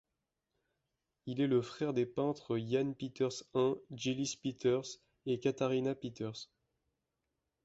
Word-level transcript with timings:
Il 1.27 1.41
est 1.41 1.45
le 1.47 1.61
frère 1.61 1.93
des 1.93 2.07
peintres 2.07 2.57
Jan 2.57 2.91
Peeters 2.93 3.43
I, 3.53 3.75
Gillis 3.91 4.35
Peeters, 4.41 4.97
et 5.27 5.39
Catharina 5.39 5.93
Peeters. 5.93 6.49